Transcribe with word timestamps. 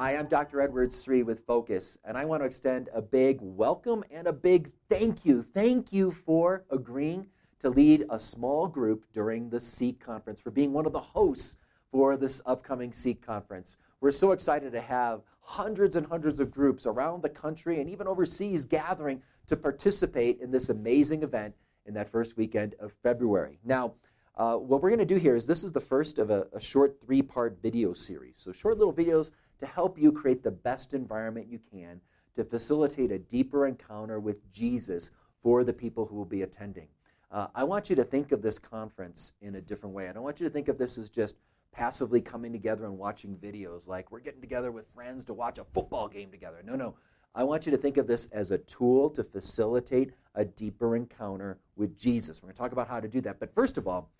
Hi, 0.00 0.16
I'm 0.16 0.28
Dr. 0.28 0.62
Edwards 0.62 1.04
Sri 1.04 1.22
with 1.22 1.40
Focus, 1.40 1.98
and 2.06 2.16
I 2.16 2.24
want 2.24 2.40
to 2.40 2.46
extend 2.46 2.88
a 2.94 3.02
big 3.02 3.36
welcome 3.42 4.02
and 4.10 4.26
a 4.26 4.32
big 4.32 4.72
thank 4.88 5.26
you. 5.26 5.42
Thank 5.42 5.92
you 5.92 6.10
for 6.10 6.64
agreeing 6.70 7.26
to 7.58 7.68
lead 7.68 8.06
a 8.08 8.18
small 8.18 8.66
group 8.66 9.04
during 9.12 9.50
the 9.50 9.60
Seek 9.60 10.00
Conference, 10.00 10.40
for 10.40 10.50
being 10.50 10.72
one 10.72 10.86
of 10.86 10.94
the 10.94 11.00
hosts 11.00 11.58
for 11.92 12.16
this 12.16 12.40
upcoming 12.46 12.94
Seek 12.94 13.20
Conference. 13.20 13.76
We're 14.00 14.10
so 14.10 14.32
excited 14.32 14.72
to 14.72 14.80
have 14.80 15.20
hundreds 15.42 15.96
and 15.96 16.06
hundreds 16.06 16.40
of 16.40 16.50
groups 16.50 16.86
around 16.86 17.22
the 17.22 17.28
country 17.28 17.78
and 17.78 17.90
even 17.90 18.06
overseas 18.06 18.64
gathering 18.64 19.20
to 19.48 19.54
participate 19.54 20.40
in 20.40 20.50
this 20.50 20.70
amazing 20.70 21.24
event 21.24 21.54
in 21.84 21.92
that 21.92 22.08
first 22.08 22.38
weekend 22.38 22.74
of 22.80 22.94
February. 23.02 23.58
Now, 23.64 23.92
uh, 24.36 24.56
what 24.56 24.80
we're 24.80 24.88
going 24.88 25.00
to 25.00 25.04
do 25.04 25.16
here 25.16 25.36
is 25.36 25.46
this 25.46 25.62
is 25.62 25.72
the 25.72 25.80
first 25.80 26.18
of 26.18 26.30
a, 26.30 26.46
a 26.54 26.60
short 26.60 26.98
three 27.02 27.20
part 27.20 27.58
video 27.60 27.92
series. 27.92 28.38
So, 28.38 28.50
short 28.50 28.78
little 28.78 28.94
videos 28.94 29.32
to 29.60 29.66
help 29.66 29.98
you 29.98 30.10
create 30.12 30.42
the 30.42 30.50
best 30.50 30.94
environment 30.94 31.48
you 31.48 31.60
can 31.70 32.00
to 32.34 32.44
facilitate 32.44 33.12
a 33.12 33.18
deeper 33.18 33.66
encounter 33.66 34.20
with 34.20 34.50
Jesus 34.52 35.10
for 35.42 35.64
the 35.64 35.72
people 35.72 36.06
who 36.06 36.16
will 36.16 36.24
be 36.24 36.42
attending. 36.42 36.88
Uh, 37.30 37.46
I 37.54 37.64
want 37.64 37.88
you 37.88 37.96
to 37.96 38.04
think 38.04 38.32
of 38.32 38.42
this 38.42 38.58
conference 38.58 39.32
in 39.40 39.54
a 39.54 39.60
different 39.60 39.94
way. 39.94 40.08
I 40.08 40.12
don't 40.12 40.24
want 40.24 40.40
you 40.40 40.46
to 40.46 40.52
think 40.52 40.68
of 40.68 40.78
this 40.78 40.98
as 40.98 41.08
just 41.08 41.36
passively 41.72 42.20
coming 42.20 42.52
together 42.52 42.86
and 42.86 42.98
watching 42.98 43.36
videos 43.36 43.86
like 43.88 44.10
we're 44.10 44.20
getting 44.20 44.40
together 44.40 44.72
with 44.72 44.88
friends 44.88 45.24
to 45.24 45.34
watch 45.34 45.58
a 45.58 45.64
football 45.72 46.08
game 46.08 46.30
together. 46.30 46.62
No, 46.64 46.74
no. 46.74 46.96
I 47.34 47.44
want 47.44 47.64
you 47.64 47.70
to 47.70 47.78
think 47.78 47.96
of 47.96 48.08
this 48.08 48.26
as 48.32 48.50
a 48.50 48.58
tool 48.58 49.08
to 49.10 49.22
facilitate 49.22 50.10
a 50.34 50.44
deeper 50.44 50.96
encounter 50.96 51.58
with 51.76 51.96
Jesus. 51.96 52.42
We're 52.42 52.48
going 52.48 52.54
to 52.54 52.58
talk 52.58 52.72
about 52.72 52.88
how 52.88 52.98
to 52.98 53.06
do 53.06 53.20
that. 53.20 53.38
But 53.38 53.54
first 53.54 53.78
of 53.78 53.86
all, 53.86 54.10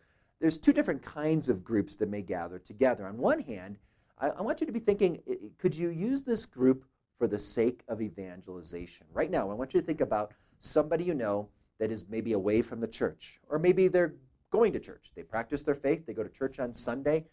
there's 0.40 0.58
two 0.58 0.72
different 0.72 1.02
kinds 1.02 1.48
of 1.48 1.64
groups 1.64 1.96
that 1.96 2.08
may 2.08 2.22
gather 2.22 2.58
together. 2.58 3.06
On 3.06 3.18
one 3.18 3.40
hand, 3.40 3.78
I, 4.20 4.28
I 4.30 4.42
want 4.42 4.60
you 4.60 4.66
to 4.66 4.72
be 4.72 4.78
thinking 4.78 5.20
could 5.58 5.74
you 5.74 5.88
use 5.90 6.22
this 6.22 6.46
group 6.46 6.84
for 7.18 7.26
the 7.26 7.38
sake 7.38 7.82
of 7.88 8.00
evangelization? 8.00 9.06
Right 9.12 9.30
now, 9.30 9.50
I 9.50 9.54
want 9.54 9.74
you 9.74 9.80
to 9.80 9.86
think 9.86 10.00
about 10.00 10.32
somebody 10.58 11.04
you 11.04 11.14
know 11.14 11.48
that 11.78 11.90
is 11.90 12.04
maybe 12.08 12.34
away 12.34 12.62
from 12.62 12.80
the 12.80 12.88
church, 12.88 13.40
or 13.48 13.58
maybe 13.58 13.88
they're 13.88 14.14
going 14.50 14.72
to 14.72 14.80
church. 14.80 15.12
They 15.16 15.22
practice 15.22 15.62
their 15.62 15.74
faith, 15.74 16.06
they 16.06 16.12
go 16.12 16.22
to 16.22 16.28
church 16.28 16.58
on 16.58 16.72
Sunday, 16.72 17.24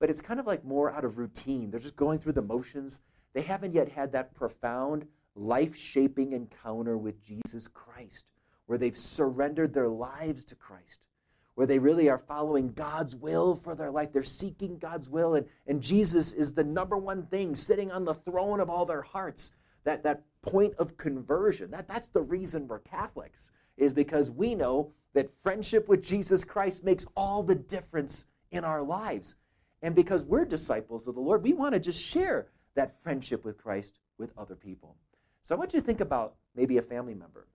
but 0.00 0.10
it's 0.10 0.20
kind 0.20 0.40
of 0.40 0.46
like 0.46 0.64
more 0.64 0.92
out 0.92 1.04
of 1.04 1.18
routine. 1.18 1.70
They're 1.70 1.80
just 1.80 1.96
going 1.96 2.18
through 2.18 2.32
the 2.32 2.42
motions. 2.42 3.00
They 3.34 3.42
haven't 3.42 3.74
yet 3.74 3.88
had 3.88 4.12
that 4.12 4.34
profound, 4.34 5.06
life 5.36 5.76
shaping 5.76 6.32
encounter 6.32 6.98
with 6.98 7.22
Jesus 7.22 7.68
Christ, 7.68 8.26
where 8.66 8.78
they've 8.78 8.98
surrendered 8.98 9.72
their 9.72 9.88
lives 9.88 10.44
to 10.44 10.56
Christ, 10.56 11.06
where 11.54 11.66
they 11.66 11.78
really 11.78 12.08
are 12.08 12.18
following 12.18 12.72
God's 12.72 13.14
will 13.14 13.54
for 13.54 13.74
their 13.74 13.90
life. 13.90 14.12
They're 14.12 14.22
seeking 14.22 14.78
God's 14.78 15.08
will, 15.08 15.34
and, 15.34 15.46
and 15.66 15.82
Jesus 15.82 16.32
is 16.32 16.54
the 16.54 16.64
number 16.64 16.96
one 16.96 17.26
thing 17.26 17.54
sitting 17.54 17.90
on 17.90 18.04
the 18.04 18.14
throne 18.14 18.60
of 18.60 18.70
all 18.70 18.86
their 18.86 19.02
hearts. 19.02 19.52
That, 19.84 20.04
that 20.04 20.22
point 20.42 20.74
of 20.78 20.96
conversion. 20.96 21.72
That, 21.72 21.88
that's 21.88 22.08
the 22.08 22.22
reason 22.22 22.68
we're 22.68 22.78
Catholics, 22.78 23.50
is 23.76 23.92
because 23.92 24.30
we 24.30 24.54
know 24.54 24.92
that 25.12 25.34
friendship 25.34 25.88
with 25.88 26.04
Jesus 26.04 26.44
Christ 26.44 26.84
makes 26.84 27.04
all 27.16 27.42
the 27.42 27.56
difference 27.56 28.26
in 28.52 28.64
our 28.64 28.80
lives. 28.80 29.34
And 29.82 29.94
because 29.94 30.24
we're 30.24 30.44
disciples 30.44 31.08
of 31.08 31.16
the 31.16 31.20
Lord, 31.20 31.42
we 31.42 31.52
want 31.52 31.74
to 31.74 31.80
just 31.80 32.00
share 32.00 32.46
that 32.76 33.02
friendship 33.02 33.44
with 33.44 33.58
Christ 33.58 33.98
with 34.18 34.32
other 34.38 34.54
people. 34.54 34.96
So 35.42 35.56
I 35.56 35.58
want 35.58 35.74
you 35.74 35.80
to 35.80 35.86
think 35.86 36.00
about 36.00 36.36
maybe 36.54 36.78
a 36.78 36.82
family 36.82 37.14
member. 37.14 37.48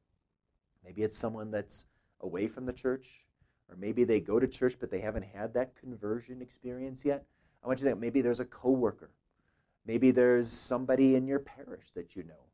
Maybe 0.84 1.04
it's 1.04 1.18
someone 1.18 1.50
that's 1.50 1.86
away 2.20 2.48
from 2.48 2.66
the 2.66 2.74
church, 2.74 3.26
or 3.70 3.76
maybe 3.76 4.04
they 4.04 4.20
go 4.20 4.40
to 4.40 4.48
church 4.48 4.78
but 4.80 4.90
they 4.90 5.00
haven't 5.00 5.26
had 5.26 5.54
that 5.54 5.76
conversion 5.76 6.42
experience 6.42 7.06
yet. 7.06 7.26
I 7.64 7.68
want 7.68 7.80
you 7.80 7.86
to 7.86 7.92
think 7.92 8.02
maybe 8.02 8.22
there's 8.22 8.40
a 8.40 8.46
coworker. 8.46 9.12
Maybe 9.86 10.12
there's 10.12 10.50
somebody 10.52 11.16
in 11.16 11.28
your 11.28 11.40
parish 11.40 11.92
that 11.92 12.16
you 12.16 12.24
know. 12.24 12.46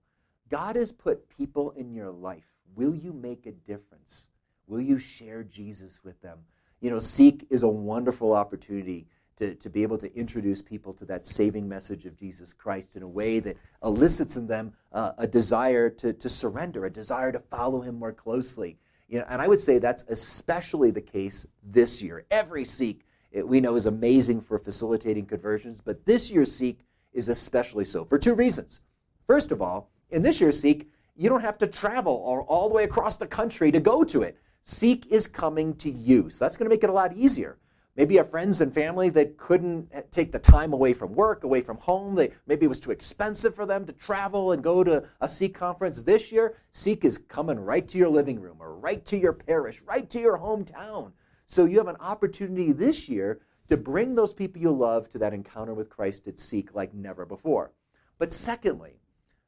God 0.49 0.75
has 0.75 0.91
put 0.91 1.27
people 1.29 1.71
in 1.71 1.93
your 1.93 2.11
life. 2.11 2.45
Will 2.75 2.95
you 2.95 3.11
make 3.11 3.45
a 3.45 3.51
difference? 3.51 4.27
Will 4.67 4.81
you 4.81 4.97
share 4.97 5.43
Jesus 5.43 6.03
with 6.03 6.21
them? 6.21 6.39
You 6.79 6.89
know, 6.89 6.99
Seek 6.99 7.47
is 7.49 7.63
a 7.63 7.67
wonderful 7.67 8.33
opportunity 8.33 9.07
to, 9.37 9.55
to 9.55 9.69
be 9.69 9.83
able 9.83 9.97
to 9.97 10.15
introduce 10.15 10.61
people 10.61 10.93
to 10.93 11.05
that 11.05 11.25
saving 11.25 11.67
message 11.67 12.05
of 12.05 12.15
Jesus 12.15 12.53
Christ 12.53 12.95
in 12.95 13.03
a 13.03 13.07
way 13.07 13.39
that 13.39 13.57
elicits 13.83 14.37
in 14.37 14.47
them 14.47 14.73
uh, 14.91 15.13
a 15.17 15.25
desire 15.25 15.89
to, 15.89 16.13
to 16.13 16.29
surrender, 16.29 16.85
a 16.85 16.89
desire 16.91 17.31
to 17.31 17.39
follow 17.39 17.81
him 17.81 17.95
more 17.95 18.13
closely. 18.13 18.77
You 19.13 19.19
know, 19.19 19.25
and 19.29 19.43
I 19.43 19.47
would 19.47 19.59
say 19.59 19.77
that's 19.77 20.03
especially 20.09 20.89
the 20.89 20.99
case 20.99 21.45
this 21.63 22.01
year. 22.01 22.25
Every 22.31 22.65
Seek 22.65 23.05
eh, 23.31 23.41
it, 23.41 23.47
we 23.47 23.61
know 23.61 23.75
is 23.75 23.85
amazing 23.85 24.41
for 24.41 24.57
facilitating 24.57 25.27
conversions, 25.27 25.79
but 25.79 26.03
this 26.03 26.31
year's 26.31 26.51
Seek 26.51 26.79
is 27.13 27.29
especially 27.29 27.85
so 27.85 28.05
for 28.05 28.17
two 28.17 28.33
reasons. 28.33 28.81
First 29.27 29.51
of 29.51 29.61
all, 29.61 29.91
in 30.09 30.23
this 30.23 30.41
year's 30.41 30.59
Seek, 30.59 30.89
you 31.15 31.29
don't 31.29 31.41
have 31.41 31.59
to 31.59 31.67
travel 31.67 32.23
all, 32.25 32.39
all 32.49 32.69
the 32.69 32.73
way 32.73 32.85
across 32.85 33.17
the 33.17 33.27
country 33.27 33.71
to 33.71 33.79
go 33.79 34.03
to 34.03 34.23
it. 34.23 34.35
Seek 34.63 35.05
is 35.11 35.27
coming 35.27 35.75
to 35.75 35.91
you. 35.91 36.31
So 36.31 36.43
that's 36.43 36.57
going 36.57 36.67
to 36.67 36.73
make 36.73 36.83
it 36.83 36.89
a 36.89 36.93
lot 36.93 37.15
easier. 37.15 37.59
Maybe 37.95 38.17
have 38.17 38.29
friends 38.29 38.59
and 38.61 38.73
family 38.73 39.09
that 39.09 39.37
couldn't 39.37 39.89
eh, 39.91 40.01
take 40.09 40.31
the 40.31 40.39
time 40.39 40.73
away 40.73 40.93
from 40.93 41.13
work, 41.13 41.43
away 41.43 41.61
from 41.61 41.77
home. 41.77 42.15
They, 42.15 42.31
maybe 42.47 42.65
it 42.65 42.69
was 42.69 42.79
too 42.79 42.91
expensive 42.91 43.53
for 43.53 43.67
them 43.67 43.85
to 43.85 43.93
travel 43.93 44.51
and 44.51 44.63
go 44.63 44.83
to 44.83 45.03
a 45.21 45.29
Seek 45.29 45.53
conference. 45.53 46.01
This 46.01 46.31
year, 46.31 46.57
Seek 46.71 47.05
is 47.05 47.19
coming 47.19 47.59
right 47.59 47.87
to 47.87 47.99
your 47.99 48.09
living 48.09 48.39
room 48.39 48.57
or 48.59 48.75
right 48.75 49.05
to 49.05 49.17
your 49.17 49.33
parish, 49.33 49.81
right 49.83 50.09
to 50.09 50.19
your 50.19 50.39
hometown. 50.39 51.11
So 51.45 51.65
you 51.65 51.77
have 51.77 51.87
an 51.87 51.97
opportunity 51.99 52.71
this 52.71 53.07
year 53.07 53.41
to 53.67 53.77
bring 53.77 54.15
those 54.15 54.33
people 54.33 54.61
you 54.61 54.71
love 54.71 55.07
to 55.09 55.19
that 55.19 55.33
encounter 55.33 55.75
with 55.75 55.89
Christ 55.89 56.27
at 56.27 56.39
Seek 56.39 56.73
like 56.73 56.95
never 56.95 57.25
before. 57.25 57.73
But 58.17 58.33
secondly, 58.33 58.99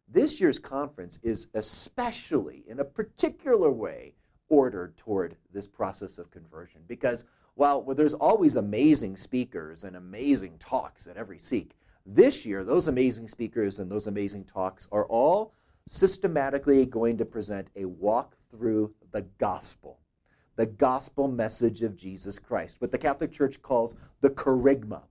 this 0.08 0.40
year's 0.40 0.60
conference 0.60 1.20
is 1.24 1.48
especially, 1.56 2.64
in 2.68 2.80
a 2.80 2.86
particular 2.86 3.72
way, 3.72 4.14
ordered 4.50 4.96
toward 4.98 5.36
this 5.52 5.68
process 5.68 6.20
of 6.20 6.30
conversion 6.30 6.82
because 6.88 7.26
while 7.56 7.82
well, 7.82 7.96
there's 7.96 8.14
always 8.14 8.56
amazing 8.56 9.18
speakers 9.18 9.84
and 9.84 9.96
amazing 9.96 10.58
talks 10.60 11.08
at 11.08 11.18
every 11.18 11.40
Seek, 11.40 11.76
this 12.06 12.46
year 12.46 12.64
those 12.64 12.88
amazing 12.88 13.28
speakers 13.28 13.80
and 13.80 13.90
those 13.90 14.08
amazing 14.08 14.44
talks 14.46 14.88
are 14.92 15.06
all 15.08 15.54
systematically 15.88 16.86
going 16.86 17.18
to 17.18 17.26
present 17.26 17.70
a 17.76 17.86
walk 17.86 18.36
through 18.52 18.94
the 19.12 19.22
gospel, 19.38 20.00
the 20.56 20.66
gospel 20.66 21.28
message 21.28 21.82
of 21.82 21.96
Jesus 21.96 22.40
Christ, 22.40 22.82
what 22.82 22.92
the 22.92 22.98
Catholic 22.98 23.32
Church 23.32 23.62
calls 23.62 23.96
the 24.22 24.30
kerygma. 24.30 25.04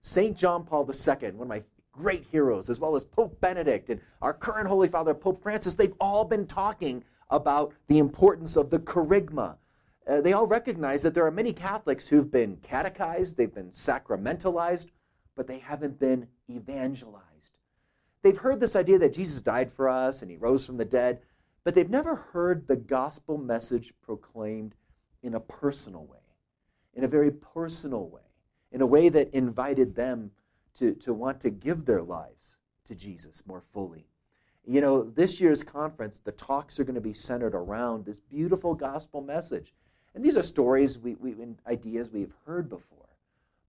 St. 0.00 0.36
John 0.36 0.64
Paul 0.64 0.88
II, 0.88 1.30
one 1.32 1.42
of 1.42 1.48
my 1.48 1.62
great 1.92 2.24
heroes, 2.24 2.70
as 2.70 2.80
well 2.80 2.96
as 2.96 3.04
Pope 3.04 3.40
Benedict 3.40 3.90
and 3.90 4.00
our 4.22 4.32
current 4.32 4.68
Holy 4.68 4.88
Father, 4.88 5.12
Pope 5.12 5.42
Francis, 5.42 5.74
they've 5.74 5.94
all 6.00 6.24
been 6.24 6.46
talking 6.46 7.04
about 7.30 7.72
the 7.88 7.98
importance 7.98 8.56
of 8.56 8.70
the 8.70 8.78
kerygma, 8.78 9.56
uh, 10.10 10.20
they 10.20 10.32
all 10.32 10.46
recognize 10.46 11.02
that 11.02 11.14
there 11.14 11.24
are 11.24 11.30
many 11.30 11.52
Catholics 11.52 12.08
who've 12.08 12.30
been 12.30 12.56
catechized, 12.56 13.36
they've 13.36 13.54
been 13.54 13.70
sacramentalized, 13.70 14.90
but 15.36 15.46
they 15.46 15.60
haven't 15.60 16.00
been 16.00 16.26
evangelized. 16.50 17.56
They've 18.22 18.36
heard 18.36 18.58
this 18.58 18.74
idea 18.74 18.98
that 18.98 19.14
Jesus 19.14 19.40
died 19.40 19.70
for 19.70 19.88
us 19.88 20.22
and 20.22 20.30
he 20.30 20.36
rose 20.36 20.66
from 20.66 20.78
the 20.78 20.84
dead, 20.84 21.20
but 21.62 21.74
they've 21.74 21.88
never 21.88 22.16
heard 22.16 22.66
the 22.66 22.76
gospel 22.76 23.38
message 23.38 23.92
proclaimed 24.02 24.74
in 25.22 25.34
a 25.34 25.40
personal 25.40 26.04
way, 26.06 26.18
in 26.94 27.04
a 27.04 27.08
very 27.08 27.30
personal 27.30 28.08
way, 28.08 28.20
in 28.72 28.80
a 28.80 28.86
way 28.86 29.10
that 29.10 29.32
invited 29.32 29.94
them 29.94 30.32
to, 30.74 30.94
to 30.96 31.14
want 31.14 31.40
to 31.40 31.50
give 31.50 31.84
their 31.84 32.02
lives 32.02 32.58
to 32.84 32.96
Jesus 32.96 33.46
more 33.46 33.60
fully. 33.60 34.06
You 34.66 34.80
know, 34.80 35.04
this 35.04 35.40
year's 35.40 35.62
conference, 35.62 36.18
the 36.18 36.32
talks 36.32 36.80
are 36.80 36.84
going 36.84 36.94
to 36.96 37.00
be 37.00 37.14
centered 37.14 37.54
around 37.54 38.04
this 38.04 38.18
beautiful 38.18 38.74
gospel 38.74 39.20
message. 39.20 39.72
And 40.14 40.24
these 40.24 40.36
are 40.36 40.42
stories, 40.42 40.98
we, 40.98 41.14
we, 41.14 41.34
ideas 41.66 42.10
we've 42.10 42.34
heard 42.44 42.68
before, 42.68 43.08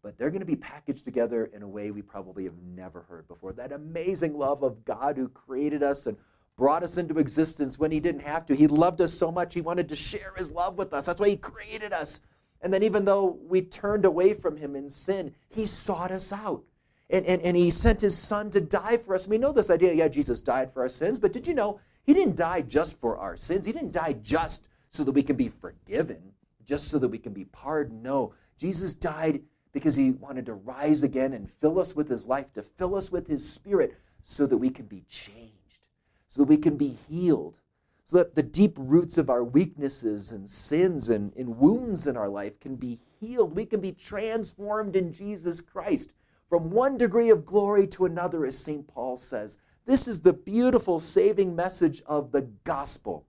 but 0.01 0.18
they're 0.18 0.31
going 0.31 0.42
to 0.42 0.45
be 0.45 0.56
packaged 0.56 1.04
together 1.04 1.45
in 1.54 1.62
a 1.62 1.68
way 1.68 1.92
we 1.92 2.01
probably 2.01 2.45
have 2.45 2.57
never 2.75 3.01
heard 3.01 3.27
before. 3.27 3.54
That 3.54 3.71
amazing 3.71 4.38
love 4.38 4.63
of 4.63 4.83
God 4.83 5.18
who 5.18 5.30
created 5.30 5.83
us 5.83 6.07
and 6.07 6.18
brought 6.57 6.83
us 6.83 6.98
into 6.98 7.19
existence 7.19 7.77
when 7.77 7.92
He 7.92 8.00
didn't 8.00 8.21
have 8.21 8.45
to. 8.48 8.56
He 8.56 8.68
loved 8.68 9.01
us 9.01 9.13
so 9.13 9.31
much, 9.31 9.54
He 9.54 9.62
wanted 9.62 9.89
to 9.89 9.95
share 9.95 10.33
His 10.36 10.51
love 10.51 10.77
with 10.77 10.94
us. 10.94 11.06
That's 11.06 11.19
why 11.19 11.30
He 11.30 11.38
created 11.38 11.94
us. 11.94 12.21
And 12.62 12.74
then, 12.74 12.83
even 12.83 13.06
though 13.06 13.39
we 13.48 13.62
turned 13.62 14.06
away 14.06 14.33
from 14.33 14.57
Him 14.57 14.75
in 14.75 14.89
sin, 14.89 15.33
He 15.50 15.65
sought 15.65 16.12
us 16.12 16.31
out. 16.33 16.63
And, 17.10 17.25
and, 17.25 17.42
and 17.42 17.57
He 17.57 17.69
sent 17.69 18.01
His 18.01 18.18
Son 18.18 18.50
to 18.51 18.62
die 18.62 18.98
for 18.98 19.13
us. 19.15 19.27
We 19.27 19.38
know 19.38 19.51
this 19.51 19.71
idea 19.71 19.94
yeah, 19.94 20.07
Jesus 20.07 20.42
died 20.42 20.74
for 20.74 20.81
our 20.81 20.89
sins, 20.89 21.19
but 21.19 21.33
did 21.33 21.48
you 21.48 21.54
know 21.54 21.80
He 22.04 22.13
didn't 22.13 22.36
die 22.36 22.62
just 22.62 23.00
for 23.00 23.18
our 23.18 23.38
sins? 23.38 23.65
He 23.65 23.71
didn't 23.71 23.92
die 23.92 24.13
just 24.13 24.69
so 24.89 25.04
that 25.04 25.13
we 25.13 25.24
can 25.24 25.36
be 25.36 25.48
forgiven, 25.48 26.21
just 26.66 26.90
so 26.90 27.00
that 27.00 27.10
we 27.10 27.18
can 27.18 27.34
be 27.34 27.46
pardoned. 27.46 28.04
No, 28.04 28.34
Jesus 28.58 28.94
died 28.94 29.42
because 29.74 29.96
he 29.96 30.12
wanted 30.12 30.46
to 30.46 30.54
rise 30.54 31.04
again 31.04 31.34
and 31.34 31.50
fill 31.50 31.80
us 31.80 31.96
with 31.96 32.10
his 32.10 32.28
life, 32.28 32.54
to 32.54 32.62
fill 32.62 32.96
us 32.96 33.12
with 33.12 33.28
his 33.28 33.50
spirit, 33.50 33.96
so 34.24 34.46
that 34.46 34.58
we 34.58 34.69
can 34.69 34.86
be 34.86 35.04
changed, 35.08 35.88
so 36.30 36.42
that 36.42 36.50
we 36.50 36.58
can 36.58 36.78
be 36.78 36.96
healed, 37.10 37.60
so 38.04 38.18
that 38.18 38.36
the 38.36 38.44
deep 38.44 38.75
roots 38.78 39.18
of 39.18 39.30
our 39.30 39.44
weaknesses 39.44 40.31
and 40.31 40.50
sins 40.50 41.10
and, 41.10 41.34
and 41.36 41.58
wounds 41.58 42.08
in 42.08 42.18
our 42.18 42.30
life 42.30 42.60
can 42.60 42.75
be 42.75 43.00
healed. 43.19 43.56
We 43.56 43.66
can 43.66 43.80
be 43.80 43.94
transformed 43.94 44.96
in 44.96 45.13
Jesus 45.13 45.62
Christ 45.62 46.13
from 46.50 46.69
one 46.69 46.98
degree 46.98 47.30
of 47.30 47.46
glory 47.46 47.88
to 47.88 48.06
another, 48.06 48.46
as 48.46 48.58
St. 48.58 48.86
Paul 48.88 49.16
says. 49.16 49.58
This 49.86 50.08
is 50.08 50.22
the 50.22 50.34
beautiful 50.34 51.00
saving 51.00 51.56
message 51.56 52.02
of 52.06 52.31
the 52.31 52.44
gospel. 52.63 53.25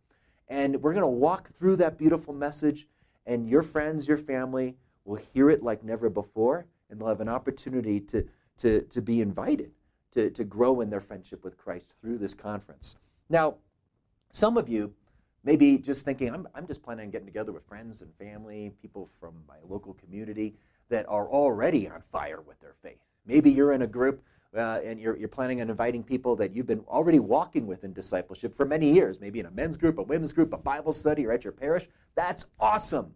And 0.48 0.82
we're 0.82 0.92
going 0.92 1.02
to 1.02 1.06
walk 1.06 1.48
through 1.48 1.76
that 1.76 1.96
beautiful 1.96 2.34
message, 2.34 2.88
and 3.26 3.48
your 3.48 3.62
friends, 3.62 4.08
your 4.08 4.18
family 4.18 4.76
will 5.04 5.20
hear 5.32 5.50
it 5.50 5.62
like 5.62 5.82
never 5.82 6.08
before, 6.10 6.66
and 6.90 7.00
they'll 7.00 7.08
have 7.08 7.20
an 7.20 7.28
opportunity 7.28 8.00
to, 8.00 8.26
to, 8.58 8.82
to 8.82 9.02
be 9.02 9.20
invited 9.20 9.72
to, 10.12 10.30
to 10.30 10.44
grow 10.44 10.80
in 10.80 10.90
their 10.90 11.00
friendship 11.00 11.42
with 11.42 11.56
Christ 11.56 12.00
through 12.00 12.18
this 12.18 12.34
conference. 12.34 12.96
Now, 13.28 13.56
some 14.30 14.56
of 14.56 14.68
you 14.68 14.94
may 15.44 15.56
be 15.56 15.78
just 15.78 16.04
thinking, 16.04 16.32
I'm, 16.32 16.46
I'm 16.54 16.66
just 16.66 16.82
planning 16.82 17.06
on 17.06 17.10
getting 17.10 17.26
together 17.26 17.52
with 17.52 17.64
friends 17.64 18.02
and 18.02 18.14
family, 18.14 18.72
people 18.80 19.08
from 19.18 19.34
my 19.48 19.56
local 19.66 19.94
community 19.94 20.54
that 20.88 21.06
are 21.08 21.28
already 21.28 21.88
on 21.88 22.02
fire 22.12 22.40
with 22.40 22.60
their 22.60 22.74
faith. 22.82 23.00
Maybe 23.26 23.50
you're 23.50 23.72
in 23.72 23.82
a 23.82 23.86
group 23.86 24.22
uh, 24.56 24.80
and 24.84 25.00
you're, 25.00 25.16
you're 25.16 25.28
planning 25.28 25.60
on 25.60 25.70
inviting 25.70 26.02
people 26.02 26.36
that 26.36 26.54
you've 26.54 26.66
been 26.66 26.84
already 26.88 27.18
walking 27.18 27.66
with 27.66 27.84
in 27.84 27.92
discipleship 27.92 28.54
for 28.54 28.66
many 28.66 28.90
years, 28.90 29.20
maybe 29.20 29.40
in 29.40 29.46
a 29.46 29.50
men's 29.50 29.76
group, 29.76 29.98
a 29.98 30.02
women's 30.02 30.32
group, 30.32 30.52
a 30.52 30.58
Bible 30.58 30.92
study, 30.92 31.26
or 31.26 31.32
at 31.32 31.44
your 31.44 31.52
parish. 31.52 31.88
That's 32.14 32.46
awesome. 32.60 33.14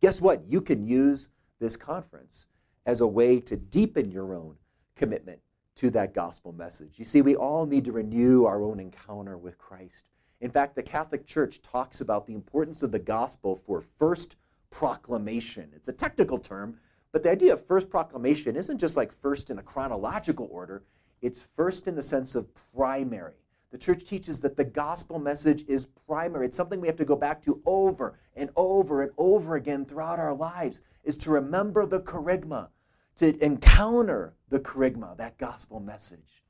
Guess 0.00 0.20
what? 0.20 0.46
You 0.46 0.60
can 0.60 0.86
use 0.86 1.30
this 1.58 1.76
conference 1.76 2.46
as 2.86 3.00
a 3.00 3.06
way 3.06 3.40
to 3.40 3.56
deepen 3.56 4.10
your 4.10 4.34
own 4.34 4.56
commitment 4.94 5.40
to 5.76 5.90
that 5.90 6.14
gospel 6.14 6.52
message. 6.52 6.98
You 6.98 7.04
see, 7.04 7.22
we 7.22 7.34
all 7.34 7.66
need 7.66 7.84
to 7.86 7.92
renew 7.92 8.44
our 8.44 8.62
own 8.62 8.78
encounter 8.78 9.38
with 9.38 9.58
Christ. 9.58 10.04
In 10.40 10.50
fact, 10.50 10.76
the 10.76 10.82
Catholic 10.82 11.26
Church 11.26 11.62
talks 11.62 12.00
about 12.00 12.26
the 12.26 12.34
importance 12.34 12.82
of 12.82 12.92
the 12.92 12.98
gospel 12.98 13.56
for 13.56 13.80
first 13.80 14.36
proclamation. 14.70 15.70
It's 15.74 15.88
a 15.88 15.92
technical 15.92 16.38
term, 16.38 16.78
but 17.14 17.22
the 17.22 17.30
idea 17.30 17.52
of 17.52 17.64
first 17.64 17.88
proclamation 17.88 18.56
isn't 18.56 18.78
just 18.78 18.96
like 18.96 19.12
first 19.12 19.48
in 19.48 19.60
a 19.60 19.62
chronological 19.62 20.48
order, 20.50 20.82
it's 21.22 21.40
first 21.40 21.86
in 21.86 21.94
the 21.94 22.02
sense 22.02 22.34
of 22.34 22.48
primary. 22.74 23.34
The 23.70 23.78
church 23.78 24.02
teaches 24.02 24.40
that 24.40 24.56
the 24.56 24.64
gospel 24.64 25.20
message 25.20 25.64
is 25.68 25.86
primary. 25.86 26.46
It's 26.46 26.56
something 26.56 26.80
we 26.80 26.88
have 26.88 26.96
to 26.96 27.04
go 27.04 27.14
back 27.14 27.40
to 27.42 27.62
over 27.66 28.18
and 28.34 28.50
over 28.56 29.02
and 29.02 29.12
over 29.16 29.54
again 29.54 29.84
throughout 29.84 30.18
our 30.18 30.34
lives, 30.34 30.80
is 31.04 31.16
to 31.18 31.30
remember 31.30 31.86
the 31.86 32.00
kerygma, 32.00 32.70
to 33.18 33.44
encounter 33.44 34.34
the 34.48 34.58
kerygma, 34.58 35.16
that 35.16 35.38
gospel 35.38 35.78
message. 35.78 36.42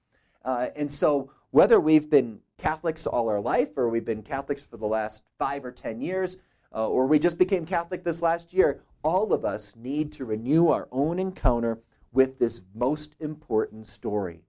Uh, 0.46 0.68
and 0.74 0.90
so, 0.90 1.30
whether 1.50 1.78
we've 1.78 2.08
been 2.08 2.40
Catholics 2.56 3.06
all 3.06 3.28
our 3.28 3.40
life, 3.40 3.72
or 3.76 3.90
we've 3.90 4.06
been 4.06 4.22
Catholics 4.22 4.64
for 4.64 4.78
the 4.78 4.86
last 4.86 5.24
five 5.38 5.62
or 5.62 5.72
ten 5.72 6.00
years, 6.00 6.38
uh, 6.74 6.88
or 6.88 7.06
we 7.06 7.18
just 7.18 7.36
became 7.36 7.66
Catholic 7.66 8.02
this 8.02 8.22
last 8.22 8.54
year, 8.54 8.82
all 9.04 9.34
of 9.34 9.44
us 9.44 9.76
need 9.76 10.10
to 10.12 10.24
renew 10.24 10.68
our 10.68 10.88
own 10.90 11.18
encounter 11.18 11.78
with 12.12 12.38
this 12.38 12.62
most 12.74 13.14
important 13.20 13.86
story. 13.86 14.40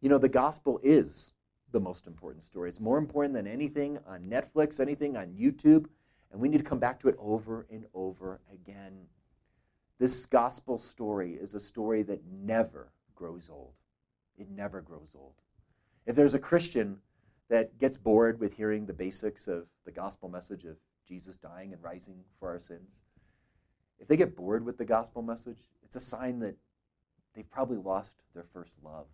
You 0.00 0.08
know, 0.08 0.18
the 0.18 0.28
gospel 0.28 0.80
is 0.82 1.32
the 1.70 1.80
most 1.80 2.06
important 2.06 2.42
story. 2.42 2.70
It's 2.70 2.80
more 2.80 2.98
important 2.98 3.34
than 3.34 3.46
anything 3.46 3.98
on 4.06 4.22
Netflix, 4.22 4.80
anything 4.80 5.16
on 5.16 5.34
YouTube, 5.38 5.86
and 6.32 6.40
we 6.40 6.48
need 6.48 6.58
to 6.58 6.64
come 6.64 6.78
back 6.78 6.98
to 7.00 7.08
it 7.08 7.16
over 7.18 7.66
and 7.70 7.84
over 7.92 8.40
again. 8.52 9.06
This 9.98 10.24
gospel 10.24 10.78
story 10.78 11.34
is 11.34 11.54
a 11.54 11.60
story 11.60 12.02
that 12.04 12.24
never 12.24 12.92
grows 13.14 13.50
old. 13.52 13.74
It 14.38 14.48
never 14.48 14.80
grows 14.80 15.14
old. 15.14 15.34
If 16.06 16.16
there's 16.16 16.34
a 16.34 16.38
Christian 16.38 16.96
that 17.50 17.78
gets 17.78 17.98
bored 17.98 18.40
with 18.40 18.54
hearing 18.54 18.86
the 18.86 18.94
basics 18.94 19.46
of 19.46 19.66
the 19.84 19.92
gospel 19.92 20.30
message 20.30 20.64
of 20.64 20.76
Jesus 21.06 21.36
dying 21.36 21.74
and 21.74 21.82
rising 21.82 22.24
for 22.38 22.48
our 22.48 22.60
sins, 22.60 23.02
if 24.00 24.08
they 24.08 24.16
get 24.16 24.36
bored 24.36 24.64
with 24.64 24.78
the 24.78 24.84
gospel 24.84 25.22
message, 25.22 25.58
it's 25.84 25.96
a 25.96 26.00
sign 26.00 26.40
that 26.40 26.56
they've 27.34 27.50
probably 27.50 27.76
lost 27.76 28.14
their 28.34 28.46
first 28.52 28.76
love. 28.82 29.06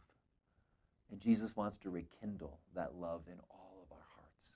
And 1.11 1.21
Jesus 1.21 1.56
wants 1.56 1.77
to 1.79 1.91
rekindle 1.91 2.59
that 2.75 2.94
love 2.97 3.23
in 3.27 3.38
all 3.50 3.85
of 3.85 3.93
our 3.93 4.05
hearts. 4.17 4.55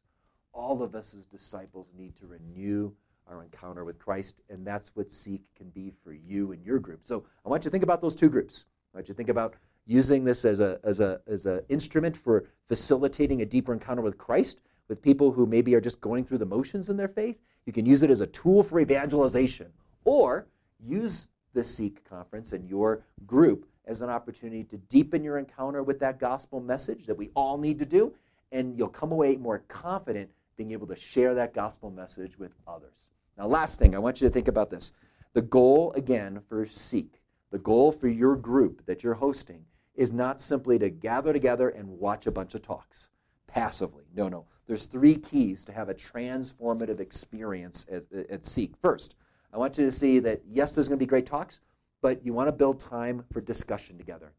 All 0.53 0.82
of 0.82 0.94
us 0.94 1.15
as 1.15 1.25
disciples 1.27 1.93
need 1.97 2.17
to 2.17 2.27
renew 2.27 2.93
our 3.29 3.43
encounter 3.43 3.85
with 3.85 3.99
Christ, 3.99 4.43
and 4.49 4.67
that's 4.67 4.97
what 4.97 5.11
Seek 5.11 5.43
can 5.55 5.69
be 5.71 5.93
for 6.03 6.12
you 6.12 6.53
and 6.53 6.65
your 6.65 6.79
group. 6.79 7.00
So 7.03 7.25
I 7.44 7.49
want 7.49 7.65
you 7.65 7.69
to 7.69 7.73
think 7.73 7.85
about 7.85 8.00
those 8.00 8.15
two 8.15 8.29
groups. 8.29 8.67
I 8.93 8.99
want 8.99 9.09
you 9.09 9.15
to 9.15 9.17
think 9.17 9.29
about 9.29 9.55
using 9.87 10.25
this 10.25 10.44
as 10.44 10.61
a 10.61 10.79
as 10.82 11.00
a 11.00 11.21
as 11.27 11.47
an 11.47 11.61
instrument 11.69 12.17
for 12.17 12.47
facilitating 12.67 13.43
a 13.43 13.47
deeper 13.47 13.73
encounter 13.73 14.03
with 14.03 14.19
Christ 14.19 14.61
with 14.88 15.00
people 15.00 15.31
who 15.31 15.47
maybe 15.47 15.75
are 15.75 15.81
just 15.81 16.00
going 16.00 16.25
through 16.25 16.38
the 16.38 16.47
motions 16.47 16.91
in 16.91 16.97
their 16.97 17.09
faith. 17.09 17.38
You 17.65 17.73
can 17.73 17.87
use 17.87 18.03
it 18.03 18.11
as 18.11 18.21
a 18.21 18.27
tool 18.27 18.65
for 18.65 18.81
evangelization, 18.81 19.73
or 20.05 20.47
use 20.79 21.29
the 21.52 21.64
Seek 21.64 22.05
conference 22.05 22.52
and 22.52 22.69
your 22.69 23.05
group 23.26 23.67
as 23.87 24.02
an 24.02 24.11
opportunity 24.11 24.64
to 24.64 24.76
deepen 24.76 25.25
your 25.25 25.38
encounter 25.38 25.82
with 25.82 25.99
that 26.00 26.19
gospel 26.19 26.61
message 26.61 27.06
that 27.06 27.17
we 27.17 27.31
all 27.35 27.58
need 27.58 27.79
to 27.79 27.87
do, 27.87 28.14
and 28.52 28.79
you'll 28.79 28.88
come 28.88 29.12
away 29.12 29.37
more 29.37 29.61
confident 29.69 30.31
being 30.56 30.73
able 30.73 30.87
to 30.87 30.97
share 30.97 31.35
that 31.35 31.55
gospel 31.55 31.91
message 31.91 32.38
with 32.38 32.55
others. 32.67 33.11
Now, 33.37 33.47
last 33.47 33.79
thing, 33.79 33.94
I 33.94 33.99
want 33.99 34.20
you 34.20 34.29
to 34.29 34.32
think 34.32 34.49
about 34.49 34.70
this. 34.70 34.93
The 35.32 35.43
goal, 35.43 35.93
again, 35.93 36.41
for 36.49 36.64
Seek, 36.64 37.23
the 37.50 37.58
goal 37.58 37.91
for 37.91 38.08
your 38.08 38.37
group 38.37 38.85
that 38.87 39.03
you're 39.03 39.14
hosting, 39.14 39.64
is 39.94 40.12
not 40.12 40.41
simply 40.41 40.79
to 40.79 40.91
gather 40.91 41.32
together 41.32 41.70
and 41.70 41.88
watch 41.88 42.26
a 42.26 42.31
bunch 42.31 42.55
of 42.55 42.62
talks 42.62 43.11
passively. 43.46 44.05
No, 44.14 44.29
no. 44.29 44.46
There's 44.67 44.87
three 44.87 45.17
keys 45.17 45.64
to 45.64 45.73
have 45.73 45.88
a 45.88 45.94
transformative 45.94 47.00
experience 47.00 47.87
at, 47.91 48.05
at 48.31 48.44
Seek. 48.44 48.76
First, 48.81 49.17
I 49.52 49.58
want 49.58 49.79
you 49.79 49.85
to 49.85 49.91
see 49.91 50.19
that, 50.20 50.41
yes, 50.49 50.75
there's 50.75 50.88
going 50.88 50.99
to 50.99 51.05
be 51.05 51.08
great 51.08 51.26
talks, 51.26 51.61
but 52.02 52.25
you 52.25 52.32
want 52.32 52.49
to 52.49 52.52
build 52.52 52.79
time 52.79 53.25
for 53.32 53.41
discussion 53.41 53.99
together. 53.99 54.32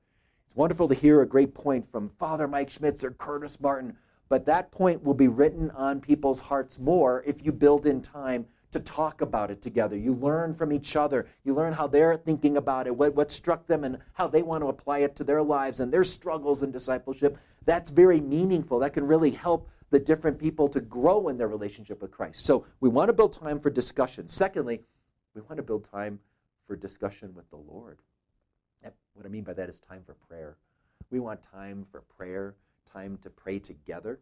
It's 0.46 0.56
wonderful 0.56 0.88
to 0.88 0.96
hear 0.96 1.22
a 1.22 1.28
great 1.28 1.54
point 1.54 1.90
from 1.92 2.10
Father 2.10 2.48
Mike 2.48 2.70
Schmitz 2.70 3.04
or 3.04 3.12
Curtis 3.12 3.60
Martin, 3.60 3.96
but 4.30 4.46
that 4.46 4.72
point 4.72 5.04
will 5.04 5.14
be 5.14 5.28
written 5.28 5.70
on 5.72 6.00
people's 6.00 6.40
hearts 6.40 6.80
more 6.80 7.24
if 7.26 7.46
you 7.46 7.52
build 7.52 7.86
in 7.86 8.02
time 8.02 8.46
to 8.72 8.80
talk 8.80 9.20
about 9.22 9.52
it 9.52 9.62
together. 9.62 9.98
You 9.98 10.14
learn 10.14 10.54
from 10.54 10.72
each 10.72 10.96
other. 10.96 11.28
You 11.44 11.54
learn 11.54 11.74
how 11.74 11.88
they're 11.88 12.16
thinking 12.16 12.56
about 12.56 12.88
it, 12.88 12.96
what, 12.96 13.14
what 13.16 13.32
struck 13.32 13.68
them, 13.68 13.84
and 13.84 13.98
how 14.14 14.28
they 14.28 14.44
want 14.44 14.64
to 14.64 14.68
apply 14.68 15.00
it 15.00 15.16
to 15.18 15.26
their 15.26 15.44
lives 15.44 15.82
and 15.82 15.92
their 15.92 16.06
struggles 16.06 16.64
in 16.64 16.72
discipleship. 16.72 17.38
That's 17.66 17.92
very 17.92 18.22
meaningful. 18.22 18.80
That 18.80 18.94
can 18.94 19.06
really 19.06 19.32
help 19.32 19.70
the 19.90 20.00
different 20.00 20.40
people 20.40 20.70
to 20.70 20.80
grow 20.80 21.28
in 21.28 21.38
their 21.38 21.50
relationship 21.50 22.02
with 22.02 22.12
Christ. 22.12 22.46
So 22.46 22.66
we 22.80 22.88
want 22.88 23.10
to 23.10 23.14
build 23.14 23.34
time 23.34 23.60
for 23.60 23.70
discussion. 23.70 24.26
Secondly, 24.28 24.80
we 25.34 25.42
want 25.42 25.58
to 25.58 25.64
build 25.64 25.84
time 25.84 26.20
for 26.68 26.76
discussion 26.76 27.34
with 27.36 27.50
the 27.50 27.58
Lord. 27.58 28.00
What 29.14 29.26
I 29.26 29.30
mean 29.30 29.44
by 29.44 29.54
that 29.54 29.70
is 29.70 29.80
time 29.80 30.04
for 30.06 30.14
prayer. 30.14 30.58
We 31.10 31.20
want 31.20 31.44
time 31.44 31.84
for 31.84 32.02
prayer, 32.02 32.56
time 32.92 33.18
to 33.22 33.30
pray 33.30 33.60
together. 33.60 34.20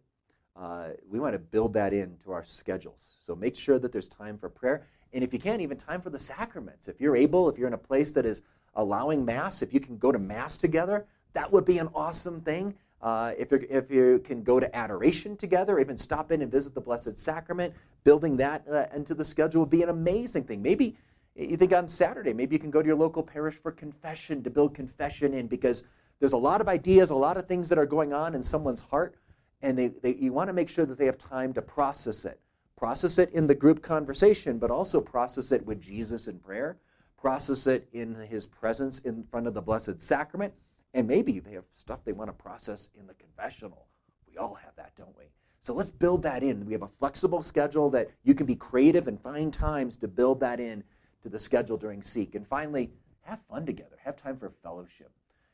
Uh, 0.56 0.90
we 1.10 1.20
want 1.20 1.34
to 1.34 1.40
build 1.40 1.74
that 1.74 1.94
into 1.94 2.32
our 2.32 2.44
schedules. 2.44 3.18
So 3.22 3.36
make 3.36 3.56
sure 3.56 3.80
that 3.80 3.92
there's 3.92 4.08
time 4.08 4.38
for 4.38 4.50
prayer. 4.50 4.88
And 5.14 5.24
if 5.24 5.32
you 5.32 5.40
can, 5.40 5.62
even 5.62 5.78
time 5.78 6.02
for 6.02 6.10
the 6.10 6.20
sacraments. 6.20 6.88
If 6.88 7.00
you're 7.00 7.16
able, 7.16 7.50
if 7.50 7.58
you're 7.58 7.68
in 7.68 7.74
a 7.74 7.78
place 7.78 8.12
that 8.12 8.26
is 8.26 8.42
allowing 8.76 9.24
Mass, 9.24 9.62
if 9.62 9.74
you 9.74 9.80
can 9.80 9.98
go 9.98 10.12
to 10.12 10.20
Mass 10.20 10.58
together, 10.58 11.06
that 11.34 11.52
would 11.52 11.66
be 11.66 11.78
an 11.78 11.90
awesome 11.94 12.42
thing. 12.42 12.76
Uh, 13.02 13.32
if, 13.38 13.54
if 13.54 13.90
you 13.90 14.20
can 14.20 14.44
go 14.44 14.60
to 14.60 14.76
adoration 14.76 15.38
together, 15.38 15.80
even 15.80 15.98
stop 15.98 16.32
in 16.32 16.42
and 16.42 16.52
visit 16.52 16.74
the 16.74 16.82
Blessed 16.82 17.18
Sacrament, 17.18 17.74
building 18.04 18.36
that 18.38 18.68
uh, 18.70 18.86
into 18.94 19.16
the 19.16 19.24
schedule 19.24 19.62
would 19.62 19.70
be 19.70 19.84
an 19.84 19.90
amazing 19.90 20.44
thing. 20.44 20.62
Maybe 20.62 20.98
you 21.36 21.56
think 21.56 21.74
on 21.74 21.88
Saturday, 21.88 22.34
maybe 22.34 22.56
you 22.56 22.60
can 22.60 22.72
go 22.72 22.82
to 22.82 22.88
your 22.88 22.98
local 22.98 23.24
parish 23.24 23.56
for 23.56 23.72
confession 23.72 24.44
to 24.44 24.50
build 24.50 24.74
confession 24.74 25.34
in 25.34 25.48
because 25.48 25.86
there's 26.20 26.34
a 26.34 26.38
lot 26.38 26.60
of 26.60 26.68
ideas, 26.68 27.12
a 27.12 27.16
lot 27.16 27.38
of 27.38 27.48
things 27.48 27.70
that 27.70 27.78
are 27.78 27.86
going 27.86 28.12
on 28.12 28.36
in 28.36 28.44
someone's 28.44 28.82
heart, 28.82 29.16
and 29.62 29.78
they, 29.78 29.88
they, 29.88 30.16
you 30.16 30.34
want 30.34 30.50
to 30.50 30.54
make 30.54 30.68
sure 30.68 30.86
that 30.86 30.98
they 30.98 31.06
have 31.06 31.18
time 31.18 31.54
to 31.54 31.62
process 31.62 32.26
it. 32.26 32.40
Process 32.76 33.20
it 33.20 33.30
in 33.32 33.48
the 33.48 33.56
group 33.56 33.82
conversation, 33.82 34.58
but 34.58 34.72
also 34.72 35.00
process 35.00 35.52
it 35.52 35.66
with 35.66 35.82
Jesus 35.82 36.28
in 36.28 36.40
prayer, 36.40 36.78
process 37.18 37.68
it 37.68 37.88
in 37.94 38.16
his 38.16 38.46
presence 38.46 39.00
in 39.00 39.24
front 39.24 39.48
of 39.48 39.54
the 39.54 39.62
Blessed 39.62 40.00
Sacrament, 40.00 40.54
and 40.94 41.08
maybe 41.08 41.40
they 41.40 41.54
have 41.54 41.66
stuff 41.74 42.04
they 42.04 42.14
want 42.14 42.30
to 42.30 42.34
process 42.34 42.90
in 43.00 43.08
the 43.08 43.14
confessional. 43.14 43.88
We 44.28 44.38
all 44.38 44.56
have 44.56 44.76
that, 44.76 44.96
don't 44.96 45.16
we? 45.18 45.26
So 45.62 45.74
let's 45.74 45.92
build 45.92 46.24
that 46.24 46.42
in. 46.42 46.66
We 46.66 46.74
have 46.74 46.84
a 46.84 46.88
flexible 46.88 47.42
schedule 47.42 47.90
that 47.92 48.10
you 48.24 48.34
can 48.34 48.46
be 48.46 48.56
creative 48.56 49.08
and 49.08 49.20
find 49.20 49.54
times 49.54 49.98
to 49.98 50.08
build 50.08 50.40
that 50.40 50.60
in 50.60 50.84
to 51.22 51.30
the 51.30 51.40
schedule 51.40 51.78
during 51.78 52.02
Seek. 52.02 52.36
And 52.36 52.48
finally, 52.48 52.92
have 53.22 53.40
fun 53.50 53.66
together. 53.66 53.98
Have 54.04 54.16
time 54.16 54.38
for 54.38 54.50
fellowship. 54.64 55.12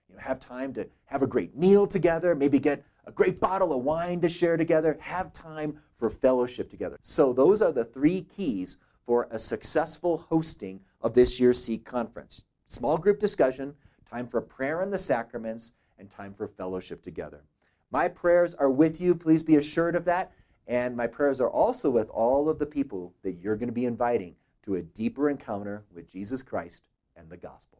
You 0.07 0.15
know, 0.15 0.21
have 0.21 0.39
time 0.39 0.73
to 0.73 0.87
have 1.05 1.23
a 1.23 1.27
great 1.27 1.57
meal 1.57 1.87
together, 1.87 2.35
maybe 2.35 2.59
get 2.59 2.83
a 3.05 3.11
great 3.11 3.39
bottle 3.39 3.73
of 3.73 3.83
wine 3.83 4.21
to 4.21 4.29
share 4.29 4.57
together. 4.57 4.97
Have 5.01 5.33
time 5.33 5.79
for 5.97 6.09
fellowship 6.09 6.69
together. 6.69 6.97
So 7.01 7.33
those 7.33 7.61
are 7.61 7.71
the 7.71 7.85
three 7.85 8.21
keys 8.21 8.77
for 9.05 9.27
a 9.31 9.39
successful 9.39 10.17
hosting 10.17 10.79
of 11.01 11.13
this 11.13 11.39
year's 11.39 11.63
Seek 11.63 11.85
conference. 11.85 12.45
Small 12.65 12.97
group 12.97 13.19
discussion, 13.19 13.73
time 14.15 14.27
for 14.27 14.39
prayer 14.39 14.81
and 14.81 14.93
the 14.93 14.97
sacraments, 14.97 15.73
and 15.99 16.09
time 16.09 16.33
for 16.33 16.47
fellowship 16.47 17.01
together. 17.01 17.43
My 17.91 18.07
prayers 18.07 18.53
are 18.53 18.69
with 18.69 19.01
you. 19.01 19.13
Please 19.13 19.43
be 19.43 19.57
assured 19.57 19.95
of 19.95 20.05
that. 20.05 20.31
And 20.67 20.95
my 20.95 21.07
prayers 21.07 21.41
are 21.41 21.49
also 21.49 21.89
with 21.89 22.09
all 22.09 22.49
of 22.49 22.57
the 22.57 22.65
people 22.65 23.13
that 23.23 23.33
you're 23.33 23.57
going 23.57 23.67
to 23.67 23.73
be 23.73 23.85
inviting 23.85 24.35
to 24.63 24.75
a 24.75 24.81
deeper 24.81 25.29
encounter 25.29 25.83
with 25.93 26.09
Jesus 26.09 26.41
Christ 26.41 26.87
and 27.15 27.29
the 27.29 27.37
gospel. 27.37 27.79